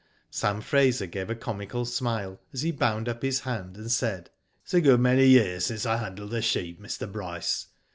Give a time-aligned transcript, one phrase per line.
[0.31, 4.69] Sam Fraser gave a comical smile, as he bound up his hand, and said:'* It
[4.69, 7.11] is a good many years since I handled a sheep, Mr.
[7.11, 7.67] Bryce.